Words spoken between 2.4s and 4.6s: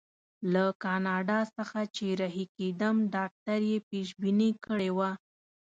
کېدم ډاکټر یې پېشبیني